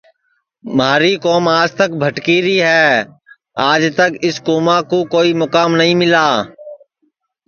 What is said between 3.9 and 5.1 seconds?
تک اِس کُوماں کُو